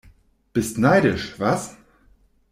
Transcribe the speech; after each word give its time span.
Bist 0.51 0.79
neidisch, 0.79 1.37
was? 1.39 1.77